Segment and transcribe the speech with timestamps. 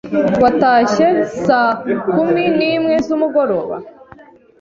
[0.43, 1.07] Watashye
[1.45, 1.71] saa
[2.13, 3.75] kumi nimwe zumugoroba.